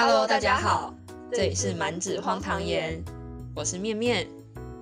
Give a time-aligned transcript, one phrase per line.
[0.00, 0.94] Hello，大家好，
[1.32, 3.02] 这里是满纸荒唐言，
[3.52, 4.28] 我是面面，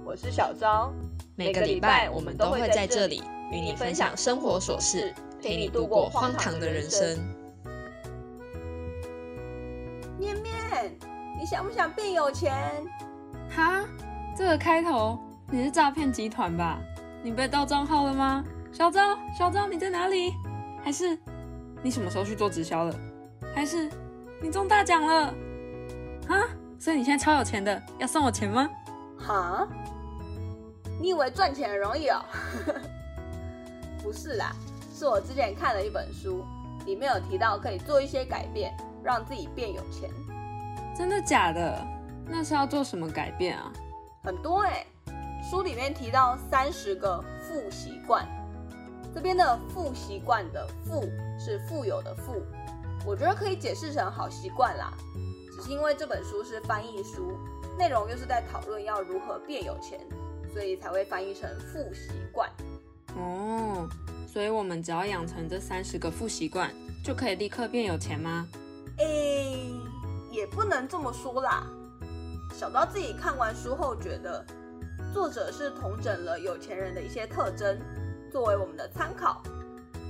[0.04, 0.92] 我是小昭。
[1.36, 7.16] 每个礼拜我们都会在这里与你分享生活琐事，陪你度过荒唐的人生。
[10.18, 10.94] 面面，
[11.40, 12.54] 你想不想变有钱？
[13.48, 13.86] 哈，
[14.36, 15.18] 这个开头
[15.50, 16.78] 你是诈骗集团吧？
[17.22, 18.44] 你被盗账号了吗？
[18.70, 20.34] 小昭，小昭，你在哪里？
[20.84, 21.18] 还是
[21.82, 22.94] 你什么时候去做直销了？
[23.54, 23.88] 还是？
[24.40, 25.34] 你中大奖了，
[26.28, 26.44] 啊！
[26.78, 28.68] 所以你现在超有钱的，要送我钱吗？
[29.18, 29.66] 哈？
[31.00, 32.22] 你以为赚钱很容易哦？
[34.02, 34.54] 不是啦，
[34.94, 36.44] 是我之前看了一本书，
[36.84, 40.10] 里面有提到可以做一些改变，让自己变有钱。
[40.96, 41.82] 真的假的？
[42.28, 43.72] 那是要做什么改变啊？
[44.22, 44.84] 很多哎，
[45.50, 48.26] 书里面提到三十个富习惯，
[49.14, 51.04] 这边的富习惯的富
[51.38, 52.42] 是富有的富。
[53.06, 54.92] 我觉得可以解释成好习惯啦，
[55.54, 57.38] 只是因为这本书是翻译书，
[57.78, 60.00] 内容又是在讨论要如何变有钱，
[60.52, 62.50] 所以才会翻译成富习惯。
[63.14, 63.88] 哦，
[64.26, 68.48] 所以我们只要养成这三十个富习惯，就可以立刻变有钱吗？
[68.98, 69.70] 诶，
[70.32, 71.64] 也不能这么说啦。
[72.52, 74.44] 小刀自己看完书后觉得，
[75.14, 77.78] 作者是统整了有钱人的一些特征，
[78.32, 79.40] 作为我们的参考。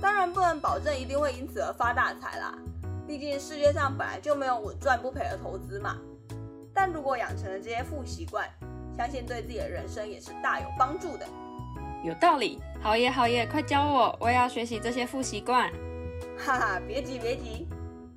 [0.01, 2.57] 当然不能保证一定会因此而发大财啦。
[3.07, 5.95] 毕竟世界上本来就没有稳赚不赔的投资嘛。
[6.73, 8.47] 但如果养成了这些富习惯，
[8.95, 11.25] 相信对自己的人生也是大有帮助的。
[12.03, 15.71] 有道理，好耶好耶，快教我，我也要学习这些富习惯。
[16.37, 17.67] 哈哈，别急别急，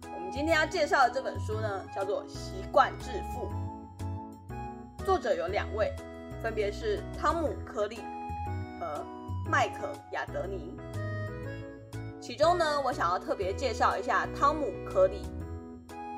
[0.03, 3.49] 我们今天要介绍的这本书呢，叫做《习惯致富》，
[5.07, 5.91] 作者有两位，
[6.43, 8.01] 分别是汤姆·科利
[8.79, 9.07] 和
[9.49, 10.77] 麦克·亚德尼。
[12.21, 15.23] 其中呢，我想要特别介绍一下汤姆·科利，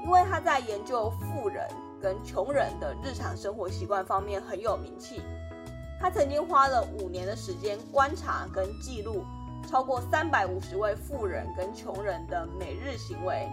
[0.04, 1.64] 因为他在研究富人
[2.00, 5.22] 跟穷人的日常生活习惯方面很有名气。
[6.00, 9.24] 他曾经花了五年的时间观察跟记录
[9.70, 13.48] 超过三百五十位富人跟穷人的每日行为，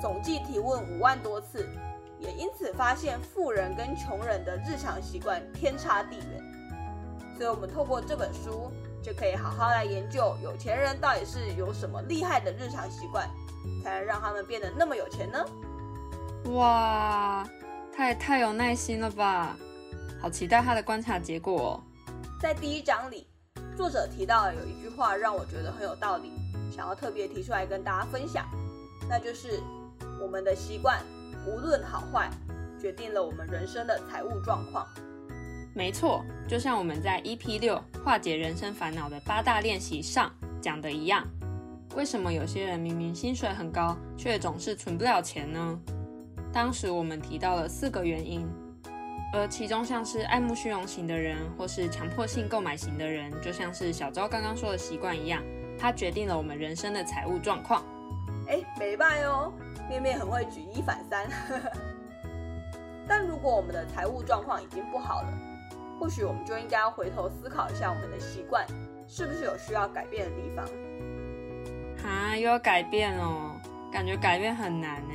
[0.00, 1.68] 总计提问五万多次，
[2.18, 6.42] 也因此发现富人跟穷人的日常习惯天差地远。
[7.36, 8.72] 所以，我们透过这本书。
[9.02, 13.28] 就可以好好来研究有钱人到底是有什么厉害的日常习惯，
[13.82, 15.44] 才能让他们变得那么有钱呢？
[16.52, 17.46] 哇，
[17.94, 19.56] 他也太有耐心了吧！
[20.20, 21.72] 好期待他的观察结果。
[21.72, 21.82] 哦
[22.40, 23.26] 在第一章里，
[23.76, 26.30] 作者提到有一句话让我觉得很有道理，
[26.70, 28.46] 想要特别提出来跟大家分享，
[29.08, 29.60] 那就是
[30.22, 31.02] 我们的习惯
[31.44, 32.30] 无论好坏，
[32.80, 34.86] 决定了我们人生的财务状况。
[35.78, 40.28] 没错，就像我们在 EP 六化解人生烦恼的八大练习上
[40.60, 41.24] 讲的一样，
[41.94, 45.78] 为什么有些人明明薪水很高，却总是存不了钱呢？
[46.52, 48.44] 当时我们提到了四个原因，
[49.32, 55.40] 而其中像是爱慕虚荣型的人，或是强迫性购买型的人，就像是小昭刚刚说的习惯一样，
[55.78, 57.84] 它决定了我们人生的财务状况。
[58.48, 59.52] 哎，没办哦，
[59.88, 61.24] 面面很会举一反三。
[63.06, 65.28] 但如果我们的财务状况已经不好了，
[65.98, 68.64] 或许我们就应该要回头思考一下，我们的习惯
[69.06, 70.64] 是不是有需要改变的地方？
[72.04, 73.56] 啊，又要改变哦，
[73.92, 75.14] 感觉改变很难呢，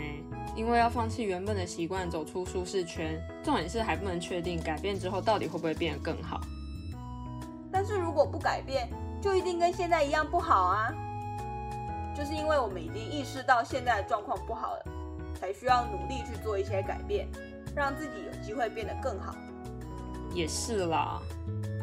[0.56, 3.18] 因为要放弃原本的习惯，走出舒适圈。
[3.44, 6.42] 重点是还不能确定改变之后到底会不会变得更好。
[7.72, 8.90] 但是如果不改变，
[9.22, 10.94] 就一定跟现在一样不好啊？
[12.16, 14.84] 就是因为我们已经意识到现在的状况不好了，
[15.40, 17.28] 才需要努力去做一些改变，
[17.76, 19.34] 让自己有机会变得更好。
[20.34, 21.22] 也是啦，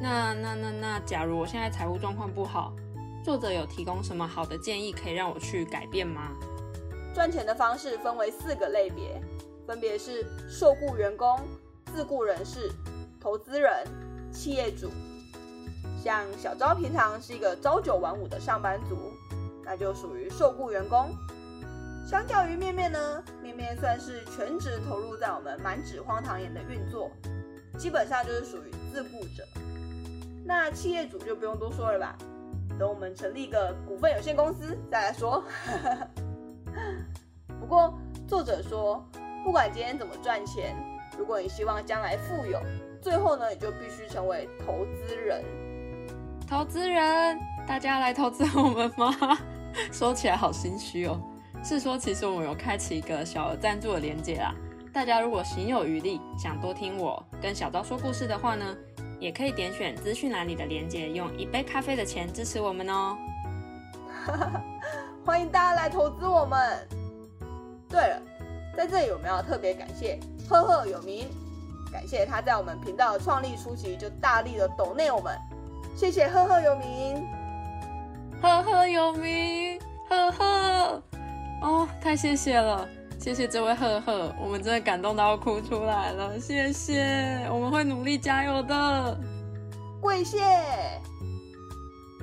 [0.03, 2.75] 那那那那，假如我现在财务状况不好，
[3.25, 6.33] 作者有提供什么好的建议可以让我去改变吗？
[7.15, 9.21] 赚钱的方式分为四个类别，
[9.67, 11.39] 分别是受雇员工、
[11.95, 12.71] 自雇人士、
[13.21, 13.87] 投资人、
[14.33, 14.91] 企业主。
[16.03, 18.97] 像小昭平常是一个朝九晚五的上班族，
[19.65, 21.15] 那就属于受雇员工。
[22.05, 27.11] 相较于面面呢，面面算是全职投入在我们满纸荒唐言的运作。
[27.81, 29.43] 基本上就是属于自雇者，
[30.45, 32.15] 那企业主就不用多说了吧。
[32.79, 35.43] 等我们成立一个股份有限公司再来说。
[37.59, 37.99] 不过
[38.29, 39.03] 作者说，
[39.43, 40.77] 不管今天怎么赚钱，
[41.19, 42.61] 如果你希望将来富有，
[43.01, 45.43] 最后呢，你就必须成为投资人。
[46.47, 49.11] 投资人，大家来投资我们吗？
[49.91, 51.19] 说起来好心虚哦。
[51.65, 54.55] 是说，其实我们有开启一个小额赞助的连接啦。
[54.93, 58.77] 大家如果行有余力，想多听我跟小昭说故事的话呢，
[59.21, 63.17] 也可以点选资讯栏里的链接，用一杯咖啡的钱支持我们哦。
[65.25, 66.89] 欢迎大家来投资我们。
[67.89, 68.21] 对了，
[68.77, 71.29] 在这里我们要特别感谢赫赫有名，
[71.93, 75.39] 感谢他在我们频道的创立初期就大力的抖内我们，
[75.95, 77.25] 谢谢赫赫有名，
[78.43, 81.03] 赫赫有名，赫赫，
[81.63, 82.89] 哦，太谢谢了，
[83.21, 89.21] 谢谢这位赫赫，我们真的感动到哭出来了，谢谢，我们会努力加油的，
[90.01, 90.39] 跪谢。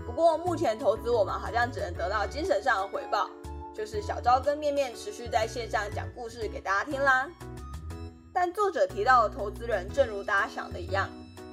[0.07, 3.29] 不过目前投资我们好像只能得到精神上的回报。
[3.75, 7.29] 就是小昭跟面面持续在线上讲故事给大家听啦。
[8.33, 11.07] 但作者提到的投资人，正如大家想的一样，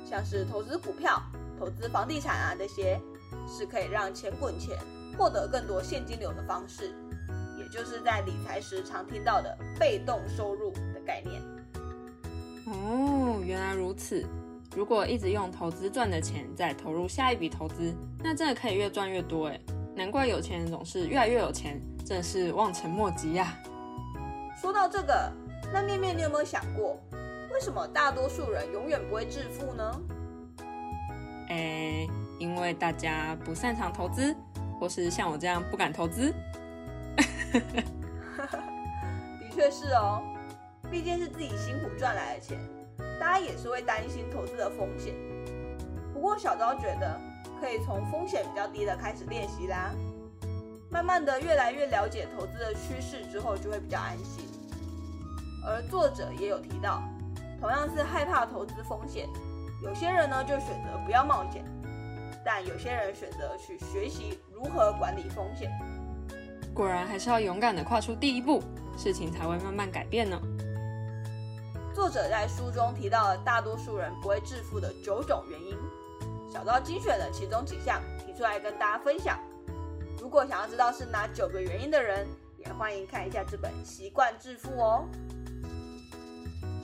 [0.09, 1.21] 像是投资股票、
[1.61, 2.99] 投资房地产啊这些，
[3.47, 4.75] 是可以让钱滚钱、
[5.19, 6.95] 获得更多现金流的方式，
[7.75, 11.43] 就是在理财时常听到的被动收入的概念。
[12.67, 14.25] 哦，原来如此。
[14.77, 17.93] 如果一直用投资赚的钱再投入下一笔投资，
[18.23, 19.61] 那真的可以越赚越多哎。
[19.97, 21.81] 难怪有钱人总是越来越有钱。
[22.05, 23.57] 真是望尘莫及呀！
[24.61, 25.33] 说到这个，
[25.73, 27.01] 那面面，你有没有想过，
[27.51, 30.01] 为什么大多数人永远不会致富呢？
[31.49, 32.07] 哎，
[32.39, 34.37] 因为大家不擅长投资，
[34.79, 36.31] 或是像我这样不敢投资。
[39.41, 40.23] 的确是哦，
[40.91, 42.59] 毕竟是自己辛苦赚来的钱，
[43.21, 45.15] 大家也是会担心投资的风险。
[46.13, 47.21] 不过小昭觉得，
[47.61, 49.93] 可以从风险比较低的开始练习啦。
[50.91, 54.49] 慢慢的，越来越了解投资的趋势之后，就会比较安心。
[55.67, 57.03] 而作者也有提到，
[57.61, 59.29] 同样是害怕投资风险，
[59.83, 61.65] 有些人呢就选择不要冒险，
[62.45, 65.71] 但有些人选择去学习如何管理风险。
[66.75, 68.61] 果然还是要勇敢的跨出第一步，
[68.99, 70.37] 事情才会慢慢改变呢。
[71.95, 75.77] 作者在书中提到了大多数人不会致富的九种原因，
[76.53, 79.39] 小昭精选了其中几项提出来跟大家分享。
[80.21, 82.27] 如果想要知道是哪九个原因的人，
[82.59, 85.05] 也欢迎看一下这本《习惯致富》哦。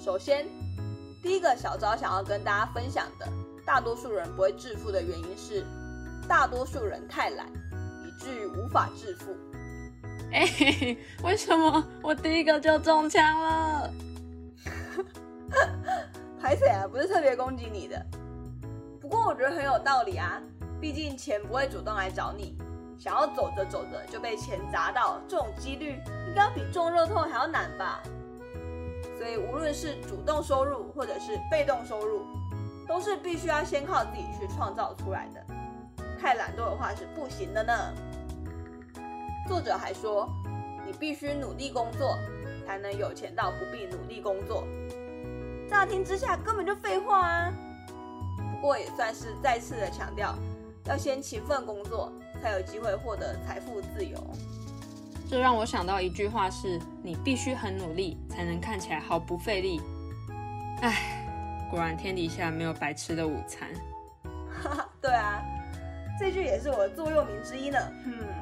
[0.01, 0.47] 首先，
[1.21, 3.27] 第一个小昭想要跟大家分享的，
[3.67, 5.67] 大多数人不会致富的原因是，
[6.29, 7.49] 大多数人太懒，
[8.07, 9.35] 以至于无法致富。
[10.33, 13.91] 哎，为什么我第一个就中枪了？
[16.41, 18.05] 排水啊，不是特别攻击你的。
[19.01, 20.41] 不过我觉得很有道理啊，
[20.81, 22.57] 毕竟钱不会主动来找你。
[22.99, 25.99] 想要走着走着就被钱砸到，这种几率
[26.29, 28.01] 应该比中热透还要难吧？
[29.19, 32.25] 所以无论是主动收入或者是被动收入，
[32.87, 35.45] 都是必须要先靠自己去创造出来的。
[36.21, 37.73] 太懒惰的话是不行的呢。
[39.51, 40.33] 作者还说，
[40.87, 42.17] 你必须努力工作，
[42.65, 44.65] 才能有钱到不必努力工作。
[45.69, 47.53] 乍听之下根本就废话啊！
[48.39, 50.37] 不过也算是再次的强调，
[50.85, 52.13] 要先勤奋工作。
[52.41, 54.17] 才有机会获得财富自由。
[55.29, 59.79] 这让我想到一句话：是你必须很努力，才能看起来毫不费力。
[60.81, 63.69] 唉，果然天底下没有白吃的午餐。
[64.49, 65.43] 哈哈，对啊，
[66.19, 67.79] 这句也是我的座右铭之一呢。
[68.07, 68.40] 嗯。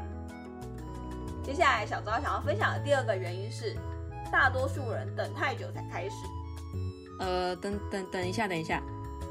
[1.49, 3.75] 接下来小昭想要分享的第二个原因是，
[4.31, 6.15] 大多数人等太久才开始。
[7.21, 8.83] 呃，等等等一下，等一下，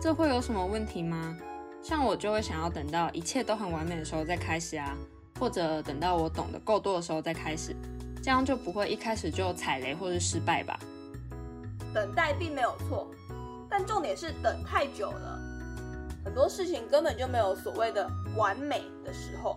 [0.01, 1.37] 这会有什么问题吗？
[1.83, 4.97] 像我就会想要等到一切都很完美的时候再开始啊，
[5.39, 7.75] 或者等到我懂得够多的时候再开始，
[8.23, 10.79] 这样就不会一开始就踩雷或是失败吧。
[11.93, 13.07] 等待并没有错，
[13.69, 15.39] 但重点是等太久了，
[16.25, 19.55] 很多事情根本就没有所谓的完美的时候。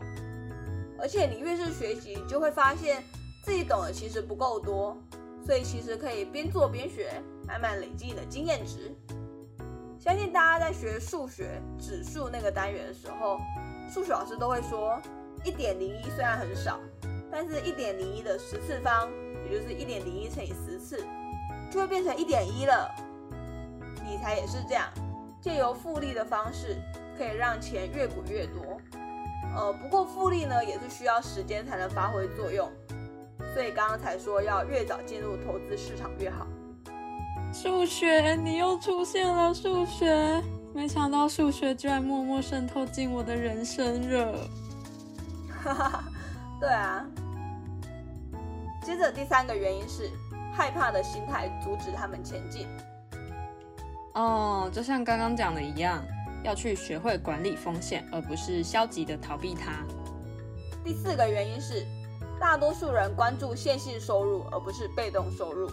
[1.01, 3.03] 而且你越是学习，就会发现
[3.43, 4.97] 自己懂的其实不够多，
[5.47, 7.11] 所以其实可以边做边学，
[7.47, 8.95] 慢慢累积你的经验值。
[9.99, 13.39] 相信大家在学数学指数那个单元的时候，
[13.93, 15.01] 数学老师都会说，
[15.45, 16.79] 一点零一虽然很少，
[17.31, 19.11] 但是一点零一的十次方，
[19.45, 21.05] 也就是一点零一乘以十次，
[21.71, 22.91] 就会变成一点一了。
[24.07, 24.89] 理财也是这样，
[25.41, 26.77] 借由复利的方式，
[27.17, 28.81] 可以让钱越滚越多。
[29.55, 32.71] 呃，不过复利呢，也是需要时间才能发挥作用，
[33.53, 36.47] 所以刚刚才说要越早进入投资市场越好。
[37.53, 39.53] 数学，你又出现了！
[39.53, 40.41] 数学，
[40.73, 44.49] 没想到数学居然默默渗透进我的人生了。
[45.65, 46.05] 哈哈，
[46.61, 47.05] 对啊。
[48.85, 50.09] 接着第三个原因是
[50.55, 52.69] 害怕的心态阻止他们前进。
[54.15, 56.03] 哦，就像刚刚讲的一样，
[56.45, 59.85] 要去学会管理风险，而不是消极的逃避它。
[60.83, 61.87] 第四个原因是
[62.41, 65.71] 大多数人关注线性收入，而不是被动收入。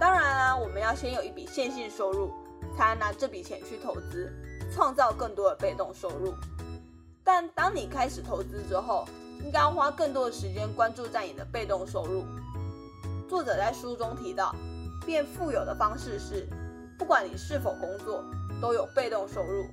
[0.00, 2.32] 当然啦，我们要先有一笔线性收入，
[2.76, 4.32] 才能拿这笔钱去投资，
[4.72, 6.34] 创造更多的被动收入。
[7.22, 9.04] 但当你开始投资之后，
[9.44, 12.24] 应该要花更多的时间关注在你的被动收入。
[13.28, 14.54] 作者在书中提到，
[15.04, 16.48] 变富有的方式是，
[16.98, 18.24] 不管你是否工作，
[18.60, 19.66] 都有被动收入。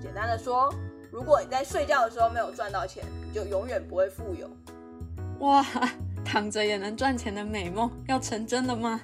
[0.00, 0.72] 简单的说，
[1.10, 4.48] 如果你在睡觉的时候没有赚到钱，就永远不会富有。
[5.40, 5.64] 哇，
[6.24, 9.00] 躺着也能赚钱的美梦要成真了吗？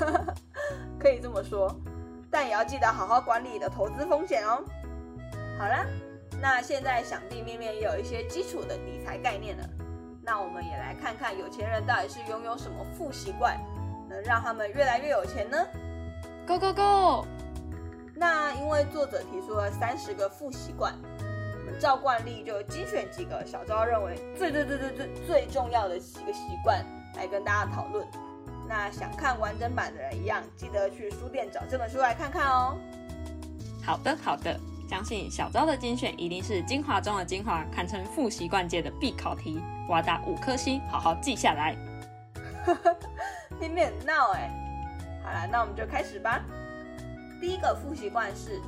[0.98, 1.74] 可以这么说，
[2.30, 4.62] 但也要记得好好管理你的投资风险哦。
[5.58, 5.86] 好了，
[6.40, 9.64] 那现在想必面面也有一些基础的理财概念了。
[10.22, 13.58] 那我们也来看看有钱人到底是拥有什么富习惯，
[14.08, 15.56] 能让他们越来越有钱呢
[16.46, 17.26] ？Go go go！
[18.18, 20.94] 那因为作者提出了三十个副习惯，
[21.58, 26.82] 我们照惯例就精选几个小昭认为最最最最最最重要的几个习惯
[27.14, 28.06] 来跟大家讨论。
[28.66, 32.76] 那想看完整版的人一样，记得去书店找这本书来看看哦。
[33.84, 34.58] 好的好的，
[34.88, 39.60] 相信小昭的精选一定是精华中的精华，堪称副习惯界的必考题。
[39.88, 41.76] 我要打五颗星，好好记下来。
[43.60, 44.50] 你很闹哎！
[45.22, 46.42] 好了，那我们就开始吧。
[47.46, 48.60] 第一个副习惯是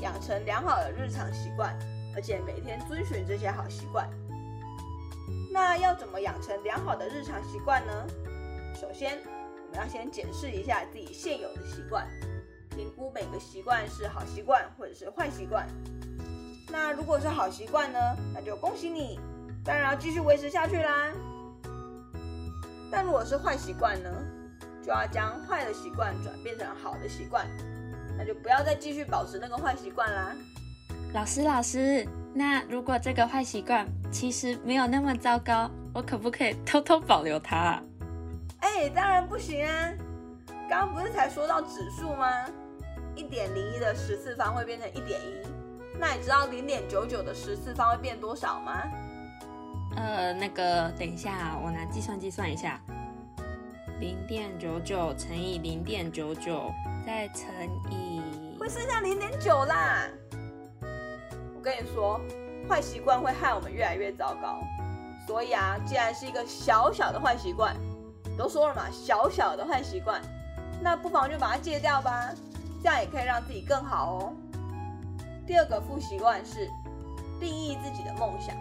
[0.00, 1.78] 养成良好的日常习惯，
[2.14, 4.08] 而且每天遵循这些好习惯。
[5.52, 7.92] 那要怎么养成良好的日常习惯呢？
[8.74, 9.18] 首先，
[9.66, 12.08] 我们要先检视一下自己现有的习惯，
[12.70, 15.68] 评估每个习惯是好习惯或者是坏习惯。
[16.70, 17.98] 那如果是好习惯呢？
[18.32, 19.20] 那就恭喜你。
[19.62, 21.12] 当然要继续维持下去啦。
[22.90, 24.08] 但如果是坏习惯呢，
[24.82, 27.46] 就要将坏的习惯转变成好的习惯，
[28.16, 30.34] 那就不要再继续保持那个坏习惯啦。
[31.14, 37.82] 老师，老师，那如果这个坏习惯其实没有那么糟糕，我可不可以偷偷保留它？
[38.60, 39.92] 哎，当然不行啊！
[40.70, 42.26] 刚刚不是才说到指数吗？
[43.14, 45.46] 一点零一的十次方会变成一点一，
[45.98, 48.82] 那你知道零点九九的十次方会变多少吗？
[49.96, 52.80] 呃，那个，等一下，我拿计算机算一下，
[54.00, 56.72] 零点九九乘以零点九九，
[57.04, 57.46] 再乘
[57.90, 58.22] 以，
[58.58, 60.06] 会剩下零点九啦。
[61.54, 62.20] 我跟你说，
[62.68, 64.60] 坏习惯会害我们越来越糟糕。
[65.26, 67.76] 所以啊，既然是一个小小的坏习惯，
[68.36, 70.20] 都说了嘛，小小的坏习惯，
[70.80, 72.30] 那不妨就把它戒掉吧，
[72.82, 74.32] 这样也可以让自己更好哦。
[75.46, 76.68] 第二个副习惯是
[77.40, 78.54] 定义自己的梦想。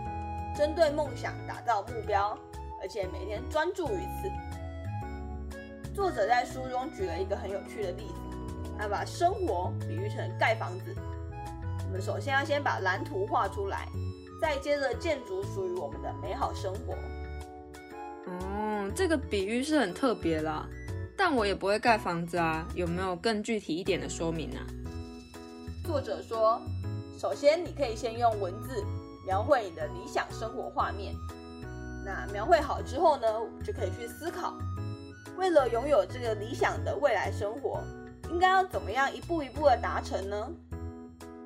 [0.54, 2.38] 针对梦想打造目标，
[2.82, 4.30] 而且每天专注于此。
[5.96, 8.31] 作者在书中举了一个很有趣的例子，
[8.82, 10.96] 他把生活比喻成盖房子。
[11.86, 13.88] 我们首先要先把蓝图画出来，
[14.42, 16.96] 再接着建筑属于我们的美好生活。
[18.26, 20.68] 嗯，这个比喻是很特别啦，
[21.16, 24.58] 但我也不会盖房子啊，有没有更具体一点的说明呢？
[25.84, 26.60] 作者说，
[27.20, 28.84] 首先你可以先用文字。
[29.24, 31.14] 描绘你的理想生活画面。
[32.04, 33.28] 那描绘好之后呢，
[33.64, 34.58] 就可以去思考，
[35.38, 37.84] 为了拥有这个理想的未来生活，
[38.32, 40.50] 应该要怎么样一步一步的达成呢？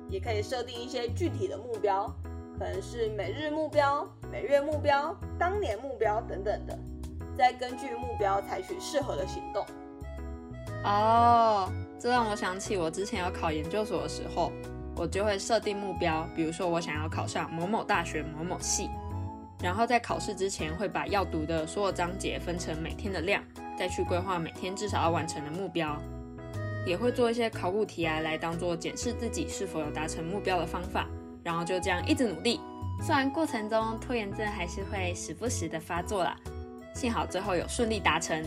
[0.08, 2.06] 也可以设定一些具体的目标，
[2.58, 6.78] 可能是每日目标、每月目标、当年目标等等的，
[7.36, 9.66] 再根据目标采取适合的行动。
[10.84, 14.52] 哦，这让我想起我之前要考研究所的时候。
[14.98, 18.88] 我就会设定目标，比如说我想要考上某某大学某某系，
[19.60, 23.44] 然后在考试之前会把要读的所有章节分成每天的量，
[23.78, 26.00] 再去规划每天至少要完成的目标，
[26.86, 31.06] 也会做一些考古题啊，来当做检视自己是否有达成目标的方法，
[31.42, 32.60] 然后就这样一直努力。
[33.02, 36.34] 虽然过程中拖延症还是会时不时的发作啦，
[36.94, 38.42] 幸好最后有顺利达成。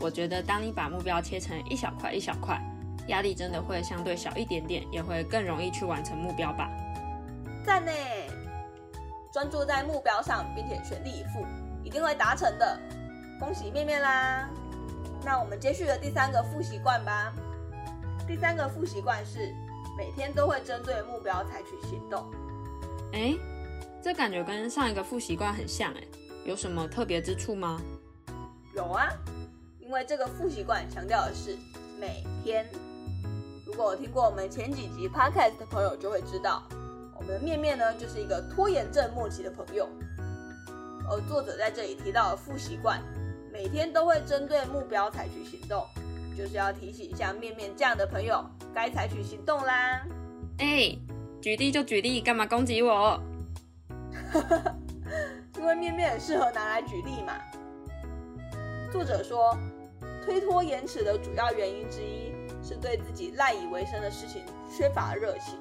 [0.00, 2.60] 我觉得当你把目标切成一小块一小块。
[3.08, 6.70] 压力真的会相对小一点点，也会更容易去完成目标吧。
[7.62, 7.92] 赞呢！
[9.30, 11.44] 专注在目标上，并且全力以赴，
[11.84, 12.80] 一定会达成的。
[13.38, 14.48] 恭喜面面啦！
[15.24, 17.32] 那我们接续的第三个副习惯吧。
[18.26, 19.54] 第三个副习惯是
[19.96, 22.30] 每天都会针对目标采取行动。
[23.12, 23.34] 哎，
[24.02, 26.02] 这感觉跟上一个副习惯很像哎，
[26.44, 27.80] 有什么特别之处吗？
[28.74, 29.08] 有啊，
[29.80, 31.56] 因为这个副习惯强调的是
[31.98, 32.66] 每天。
[33.66, 36.62] 如果听过我们前几集 podcast 的朋友就会知道，
[37.16, 39.88] 我们的面面呢就是一个拖延症末期的朋友。
[41.08, 43.02] 而作者在这里提到的副习惯，
[43.54, 45.86] 每天都会针对目标采取行动，
[46.36, 48.44] 就是要提醒一下面面这样的朋友
[48.74, 50.04] 该采取行动啦。
[50.58, 50.98] 哎，
[51.40, 53.22] 举例就举例，干嘛攻击我？
[55.56, 57.34] 因为面面很适合拿来举例嘛。
[58.90, 59.56] 作者说，
[60.24, 62.34] 推脱延迟的主要原因之一。
[62.66, 64.42] 是对自己赖以为生的事情
[64.74, 65.54] 缺乏热情，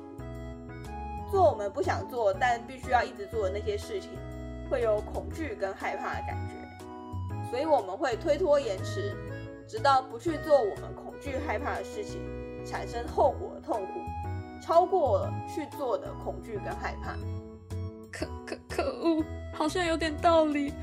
[1.29, 4.11] 做我们不想做但必须要一直做的那些事情，
[4.71, 6.52] 会有恐惧跟害怕的感觉。
[7.53, 9.15] 所以我们会推脱延迟，
[9.67, 12.19] 直到不去做我们恐惧害怕的事情，
[12.65, 14.01] 产生后果的痛苦，
[14.59, 17.15] 超过了去做的恐惧跟害怕。
[18.11, 20.73] 可可可恶，好像有点道理。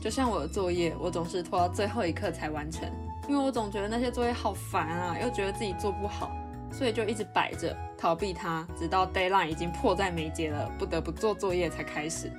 [0.00, 2.88] 就像我的作业，我总是拖到最后一刻才完成，
[3.28, 6.32] 因为我总觉得那些作业好烦啊，又觉得自己做不好，
[6.72, 12.32] 所以就一直摆着逃避它，直到 deadline 已经迫在眉睫了，不得不做作业才开始。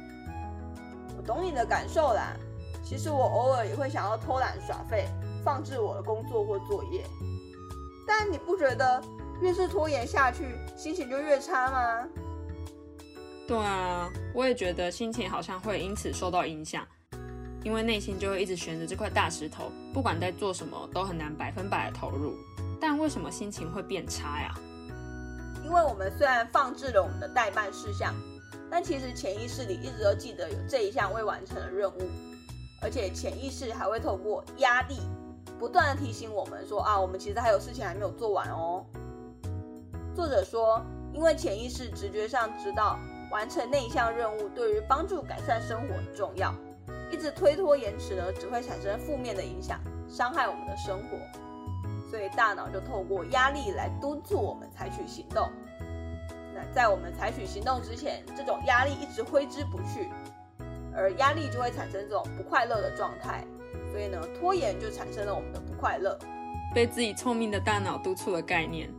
[1.16, 2.36] 我懂你的感受啦。
[2.84, 5.08] 其实我偶尔也会想要偷懒耍废，
[5.44, 7.06] 放置我的工作或作业。
[8.06, 9.02] 但你不觉得
[9.42, 12.08] 越是拖延下去，心情就越差吗？
[13.48, 16.86] 对啊，我也觉得心情好像会因此受到影响，
[17.64, 22.36] 因为内心就会一直悬着这块大石头，不管在做什么都很难百分百的投入。
[22.80, 24.54] 但为什么心情会变差呀？
[25.64, 28.14] 因为我们虽然放置了我们的代办事项，
[28.70, 32.10] 但其实潜意识里一直都记得有这一项未完成的任务，
[32.84, 35.00] 而且潜意识还会透过压力，
[35.58, 38.86] 不断的提醒我们说啊，我们其实还有事情还没有做完哦。
[40.14, 40.82] 作者说，
[41.14, 43.00] 因为潜意识直觉上知道。
[43.32, 46.54] 完成那一项任务对于帮助改善生活很重要，
[47.12, 51.18] 一直推脱延迟呢，只会产生负面的影响，伤害我们的生活。
[52.12, 55.50] 所以大脑就透过压力来督促我们采取行动。
[56.54, 60.12] 那在我们采取行动之前，这种压力一直挥之不去，
[60.96, 63.44] 而压力就会产生这种不快乐的状态。
[63.92, 66.18] 所以呢，拖延就产生了我们的不快乐。
[66.74, 68.90] 被自己聪明的大脑督促的概念。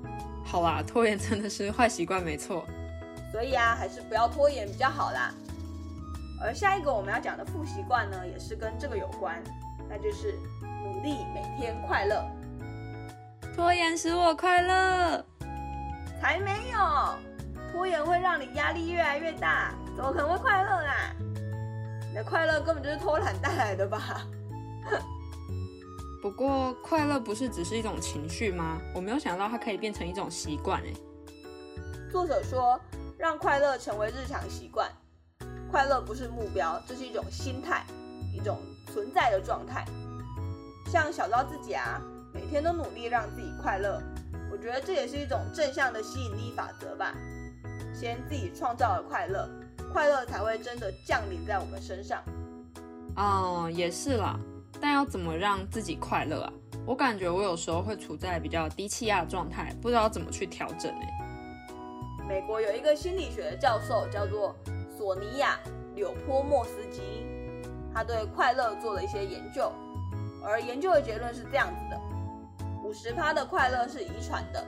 [0.44, 2.64] 好啦，拖延真的是坏习惯，没错。
[3.32, 5.34] 所以啊，还是不要拖延比较好啦。
[6.40, 9.42] 而下一个我们要讲的负习惯呢，也是跟这个有关，
[9.88, 10.34] 那就是
[10.84, 12.24] 努力每天快乐。
[13.56, 15.24] 拖延使我快乐？
[16.20, 16.78] 才没有！
[17.72, 21.14] 拖延会让你压力越来越大，怎么可能会快乐啦？
[22.14, 24.24] 你的快乐根本就是偷懒带来的吧？
[26.22, 28.80] 不过快乐不是只是一种情绪吗？
[28.94, 30.94] 我没有想到它可以变成一种习惯诶。
[32.12, 32.80] 作者说。
[33.16, 34.90] 让快乐成为日常习惯。
[35.70, 37.86] 快乐不是目标，这是一种心态，
[38.34, 38.58] 一种
[38.92, 39.84] 存在的状态。
[40.92, 42.02] 像小昭自己啊，
[42.34, 44.02] 每天都努力让自己快乐。
[44.52, 47.14] 我觉得这也是一种正向的吸引力法则吧。
[47.94, 49.48] 先自己创造了快乐，
[49.94, 52.20] 快乐才会真的降临在我们身上。
[53.14, 54.36] 哦，也是啦。
[54.80, 56.52] 但要怎么让自己快乐啊？
[56.84, 61.06] 我感觉我有时候会处在比较低气压的状态，不知道怎么去调整呢。
[62.28, 64.56] 美国有一个心理学的教授叫做
[64.98, 65.56] 索尼娅·
[65.94, 67.00] 柳坡莫斯基，
[67.94, 69.70] 他对快乐做了一些研究，
[70.44, 72.00] 而研究的结论是这样子的：
[72.82, 74.66] 五十趴的快乐是遗传的，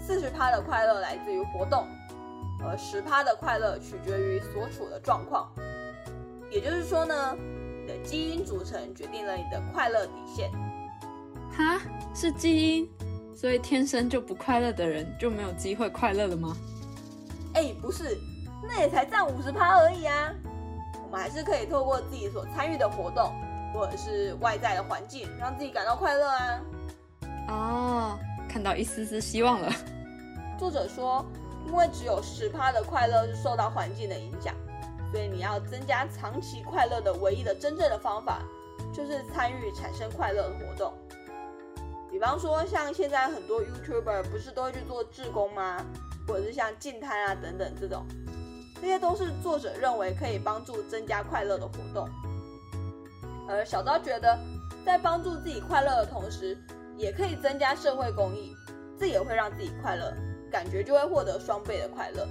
[0.00, 1.86] 四十趴的快乐来自于活动，
[2.64, 5.50] 而十趴的快乐取决于所处的状况。
[6.50, 7.36] 也就是说呢，
[7.82, 10.50] 你的基因组成决定了你的快乐底线。
[11.50, 11.80] 哈，
[12.14, 12.88] 是基因？
[13.34, 16.56] 所以天生就不快乐的人就没有机会快乐了吗？
[17.54, 18.18] 哎，不是，
[18.62, 20.34] 那也才占五十趴而已啊。
[21.04, 23.32] 我们还是可以透过自己所参与的活动，
[23.72, 26.60] 或者是外在的环境，让自己感到快乐啊。
[27.48, 28.18] 哦，
[28.48, 29.72] 看到一丝丝希望了。
[30.58, 31.24] 作者说，
[31.68, 34.54] 因为只有十趴的快乐是受到环境的影响，
[35.12, 38.42] 所以你要增加长期快乐的唯一的真正的方法，
[38.92, 40.92] 就是参与产生快乐的活动。
[42.10, 45.84] 比方说，像现在很多 YouTuber 不是都会去做志工吗？
[46.26, 48.04] 或者是像净滩啊等等这种，
[48.80, 52.08] 这些都是作者认为可以帮助增加快乐的活动。
[53.46, 54.38] 而小昭觉得，
[54.84, 56.56] 在帮助自己快乐的同时，
[56.96, 58.54] 也可以增加社会公益，
[58.98, 60.14] 这也会让自己快乐，
[60.50, 62.26] 感觉就会获得双倍的快乐。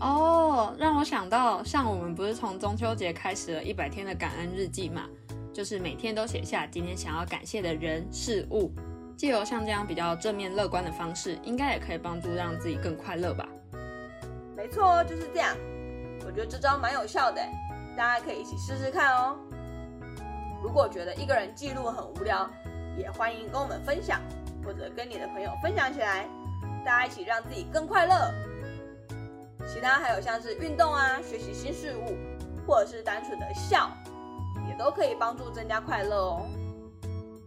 [0.00, 5.02] 哦，让我想到，像我们不是从中秋节开始了一百天的感恩日记嘛？
[5.52, 8.70] 就是每天都写下今天想要感谢的人事物，
[9.16, 13.48] 借由像这样比较正面乐观的方式，应该也可以帮助让自己更快乐吧？
[14.56, 15.56] 没错，就是这样。
[16.24, 17.42] 我觉得这招蛮有效的，
[17.96, 19.36] 大家可以一起试试看哦。
[20.62, 22.48] 如果觉得一个人记录很无聊，
[22.96, 24.20] 也欢迎跟我们分享，
[24.64, 26.28] 或者跟你的朋友分享起来，
[26.84, 28.32] 大家一起让自己更快乐。
[29.66, 32.16] 其他还有像是运动啊、学习新事物，
[32.66, 33.90] 或者是单纯的笑。
[34.68, 36.46] 也都可以帮助增加快乐哦。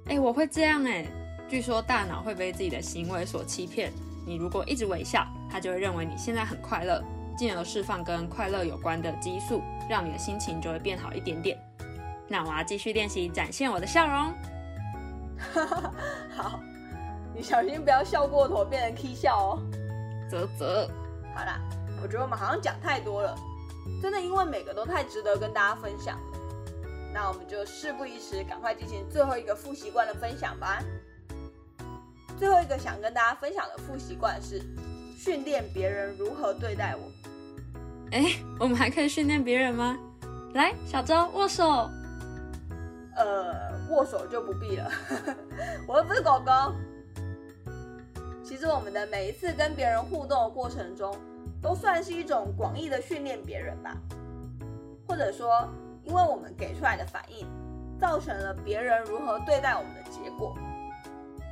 [0.08, 1.06] 哎，我会这样哎。
[1.48, 3.92] 据说大脑会被自己的行为所欺骗。
[4.26, 7.04] 你如果一直微笑，它就会认为你现在很快乐，
[7.38, 11.60] 进而释放跟快乐有关的激素，让你的心情就会变好一点点。
[12.28, 14.34] 那我要继续练习，展现我的笑容。
[16.36, 16.60] 好，
[17.34, 19.60] 你小心不要笑过头，变成 K 笑哦。
[20.30, 20.90] 啧啧。
[21.34, 21.60] 好啦，
[22.02, 23.36] 我觉得我们好像讲太多了，
[24.02, 26.20] 真的，因为每个都太值得跟大家分享。
[27.14, 30.82] 那我们就事不宜迟，赶快进行最后一个复习惯的分享吧。
[32.40, 34.62] 最后一个想跟大家分享的复习惯是
[35.18, 37.12] 训练别人如何对待我。
[38.12, 39.98] 哎，我们还可以训练别人吗？
[40.54, 41.90] 来，小周握手。
[43.16, 44.90] 呃，握手就不必了，
[45.88, 46.52] 我又不是狗狗。
[48.52, 51.16] 其实我们的每一次跟别人互动的过程中，
[51.62, 53.96] 都算是一种广义的训练别人吧，
[55.08, 55.66] 或者说，
[56.04, 57.48] 因为我们给出来的反应，
[57.98, 60.54] 造成了别人如何对待我们的结果。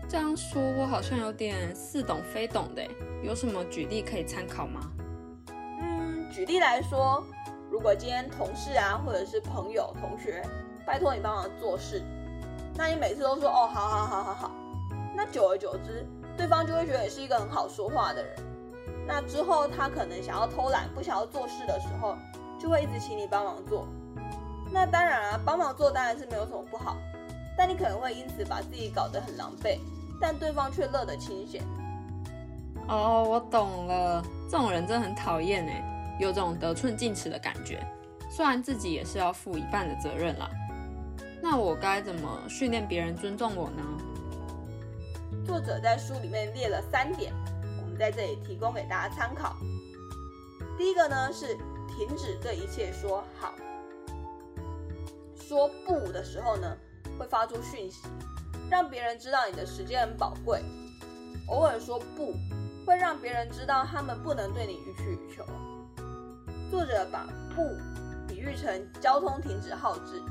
[0.09, 2.85] 这样说，我好像有点似懂非懂的，
[3.23, 4.91] 有什么举例可以参考吗？
[5.79, 7.23] 嗯，举例来说，
[7.71, 10.43] 如果今天同事啊，或者是朋友、同学。
[10.85, 12.03] 拜托你帮忙做事，
[12.75, 14.51] 那你每次都说哦，好好好好好，
[15.15, 16.05] 那久而久之，
[16.39, 18.33] 对方就会觉得你是一个很好说话的人。
[19.05, 22.15] 那之后他可能想要偷懒，不想要做事的时候，
[22.57, 23.85] 就会一直请你帮忙做。
[24.71, 26.95] 那当然啊，帮忙做当然是没有什么不好，
[27.57, 29.79] 但你可能会因此把自己搞得很狼狈，
[30.21, 31.61] 但对方却乐得清闲。
[32.87, 37.85] 哦，我懂了，这种人真的很讨厌哎，有种得寸进尺的感觉，
[38.31, 40.49] 虽然自己也是要负一半的责任啦。
[41.43, 43.83] 那我该怎么训练别人尊重我呢？
[45.49, 47.33] 作者在书里面列了三点，
[47.81, 49.57] 我们在这里提供给大家参考。
[50.77, 51.57] 第一个呢是
[51.87, 53.55] 停止对一切说好，
[55.35, 56.77] 说不的时候呢
[57.17, 58.07] 会发出讯息，
[58.69, 60.61] 让别人知道你的时间很宝贵。
[61.47, 62.35] 偶尔说不
[62.85, 65.43] 会让别人知道他们不能对你予取予求。
[66.69, 67.75] 作者把不
[68.27, 70.21] 比喻成交通停止号志。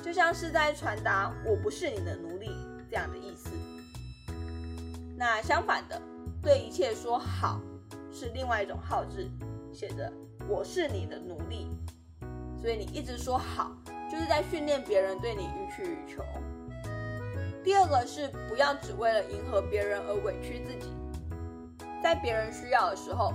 [0.00, 2.50] 就像是在传达“我不是你的奴隶”
[2.88, 3.50] 这样的意思。
[5.16, 6.00] 那相反的，
[6.42, 7.60] 对一切说好
[8.12, 9.30] 是另外一种号志，
[9.72, 10.12] 写着
[10.48, 11.68] “我是你的奴隶”。
[12.60, 13.70] 所以你一直说好，
[14.10, 16.22] 就是在训练别人对你予取予求。
[17.62, 20.92] 第二个是不要只为了迎合别人而委屈自己，
[22.02, 23.32] 在别人需要的时候，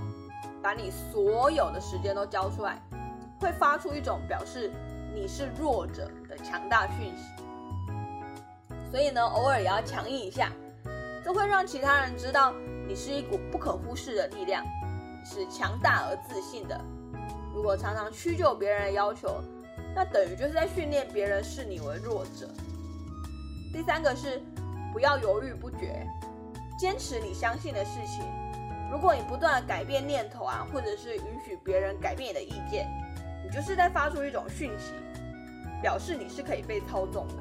[0.62, 2.82] 把你所有的时间都交出来，
[3.40, 4.72] 会发出一种表示。
[5.12, 7.44] 你是弱者的强大讯息，
[8.92, 10.52] 所以呢，偶尔也要强硬一下，
[11.30, 12.56] 都会让其他人知道
[12.88, 14.66] 你是一股不可忽视的力量，
[15.24, 16.82] 是强大而自信的。
[17.54, 19.40] 如果常常屈就别人的要求，
[19.94, 22.50] 那等于就是在训练别人视你为弱者。
[23.72, 24.42] 第三个是
[24.92, 26.04] 不要犹豫不决，
[26.80, 28.26] 坚持你相信的事情。
[28.92, 32.90] 如果你不断的改变念头啊，或者是允许别人改变你的意见，
[33.46, 34.94] 你就是在发出一种讯息。
[35.80, 37.36] 表示你是可以被操纵的，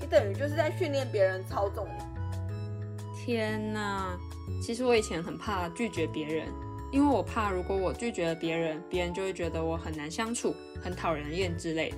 [0.00, 2.17] 你等于就是在训练别人操纵你。
[3.18, 4.16] 天哪！
[4.62, 6.48] 其实我以前很怕拒绝别人，
[6.90, 11.96] 因为我怕如果我拒绝了别人，别人就会觉得我很难相处、很讨人厌之类的。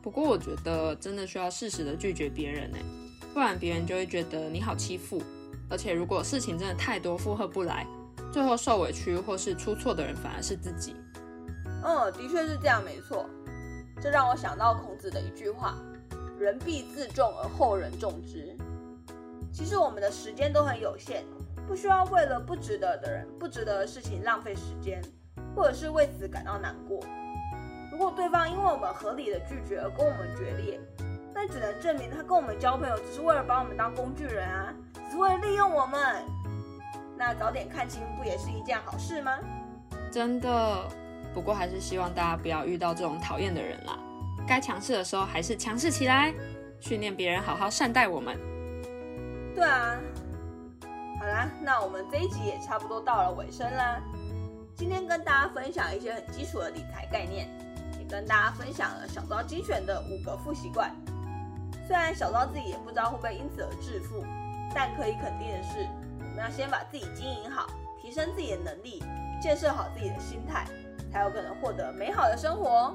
[0.00, 2.78] 不过我觉得真的需要适时的拒绝别人呢，
[3.34, 5.20] 不然别人就会觉得你好欺负。
[5.68, 7.86] 而且如果事情真的太多，负荷不来，
[8.30, 10.94] 最后受委屈或是出错的人反而是自己。
[11.82, 13.26] 嗯，的确是这样，没错。
[14.00, 15.76] 这让我想到孔子的一句话
[16.38, 18.56] ：“人必自重而后人重之。”
[19.52, 21.24] 其实我们的时间都很有限，
[21.68, 25.02] 不需要为了不值得的人、不值得的事情浪费时间，
[25.54, 26.98] 或者是为此感到难过。
[27.92, 30.80] 如果对方因为我们合理的拒绝而跟我们决裂，
[31.34, 36.00] 那只能证明他跟我们交朋友只是为了把我们当工具人啊，只是为了利用我们。
[37.18, 39.38] 那早点看清不也是一件好事吗？
[40.10, 40.88] 真的。
[41.34, 43.98] 不过还是希望大家不要遇到这种讨厌的人啦。
[44.46, 46.32] 该强势的时候还是强势起来，
[46.80, 48.38] 训练别人好好善待我们。
[49.54, 49.98] 对啊，
[51.20, 54.00] 好啦，那我们这一集也差不多到了尾声啦。
[54.74, 57.48] 今天跟大家分享一些很基础的理财概念，
[57.98, 60.90] 也跟大家分享了小昭精选的五个富习惯。
[61.86, 64.24] 虽然小昭自己也不知道会不会因此而致富，
[64.74, 65.86] 但可以肯定的是，
[66.18, 67.66] 我们要先把自己经营好，
[68.00, 69.02] 提升自己的能力，
[69.40, 70.66] 建设好自己的心态。
[71.12, 72.94] 才有可能获得美好的生活。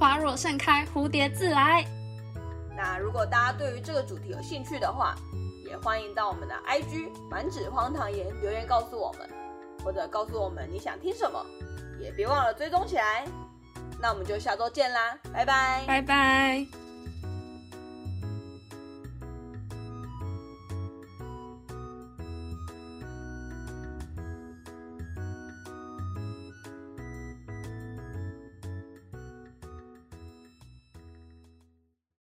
[0.00, 1.84] 花若盛开，蝴蝶自来。
[2.74, 5.14] 那如果大家对于这个主题有兴趣的话，
[5.66, 9.28] 也欢迎到我们的 IG 满纸荒唐言留言告诉我们，
[9.84, 11.44] 或者告诉我们你想听什么，
[12.00, 13.26] 也别忘了追踪起来。
[14.00, 16.85] 那我们就下周见啦，拜拜，拜拜。